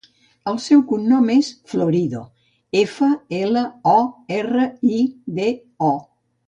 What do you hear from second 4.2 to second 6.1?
erra, i, de, o.